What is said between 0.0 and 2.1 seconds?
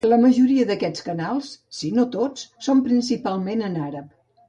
La majoria d'aquests canals, si no